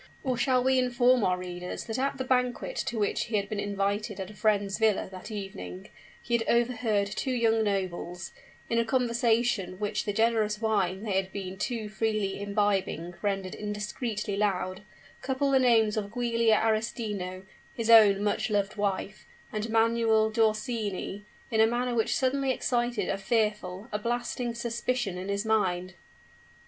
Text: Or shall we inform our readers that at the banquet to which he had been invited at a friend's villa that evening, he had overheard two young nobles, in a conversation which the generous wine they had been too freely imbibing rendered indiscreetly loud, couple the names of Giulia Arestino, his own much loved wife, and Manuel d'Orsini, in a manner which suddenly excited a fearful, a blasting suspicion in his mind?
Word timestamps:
Or 0.23 0.35
shall 0.35 0.63
we 0.63 0.79
inform 0.79 1.23
our 1.23 1.37
readers 1.37 1.83
that 1.83 1.99
at 1.99 2.17
the 2.17 2.23
banquet 2.23 2.75
to 2.87 2.97
which 2.97 3.25
he 3.25 3.35
had 3.35 3.47
been 3.47 3.59
invited 3.59 4.19
at 4.19 4.31
a 4.31 4.33
friend's 4.33 4.79
villa 4.79 5.07
that 5.11 5.29
evening, 5.29 5.89
he 6.19 6.35
had 6.35 6.43
overheard 6.47 7.05
two 7.05 7.29
young 7.33 7.63
nobles, 7.63 8.31
in 8.67 8.79
a 8.79 8.83
conversation 8.83 9.77
which 9.79 10.05
the 10.05 10.11
generous 10.11 10.59
wine 10.59 11.03
they 11.03 11.11
had 11.11 11.31
been 11.31 11.55
too 11.55 11.87
freely 11.87 12.41
imbibing 12.41 13.13
rendered 13.21 13.53
indiscreetly 13.53 14.35
loud, 14.35 14.81
couple 15.21 15.51
the 15.51 15.59
names 15.59 15.95
of 15.95 16.15
Giulia 16.15 16.55
Arestino, 16.59 17.43
his 17.75 17.91
own 17.91 18.23
much 18.23 18.49
loved 18.49 18.77
wife, 18.77 19.27
and 19.53 19.69
Manuel 19.69 20.31
d'Orsini, 20.31 21.25
in 21.51 21.61
a 21.61 21.67
manner 21.67 21.93
which 21.93 22.15
suddenly 22.15 22.49
excited 22.49 23.07
a 23.07 23.19
fearful, 23.19 23.87
a 23.91 23.99
blasting 23.99 24.55
suspicion 24.55 25.19
in 25.19 25.29
his 25.29 25.45
mind? 25.45 25.93